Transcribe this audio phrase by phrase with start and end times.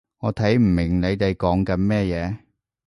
[0.17, 2.37] 我睇唔明你哋講緊乜嘢